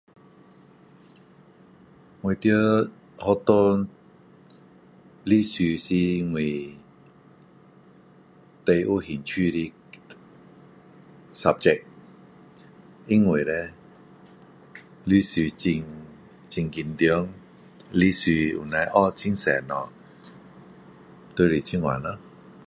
[2.21, 3.87] 我在学校
[5.23, 5.93] 历史是
[6.33, 6.39] 我
[8.65, 9.71] 最有兴趣的
[11.29, 11.83] subject
[13.05, 13.53] 因为叻
[15.05, 17.31] 历史很紧张
[17.91, 19.29] 历史能够学
[19.59, 19.91] 很多东西
[21.35, 22.19] 就是这样咯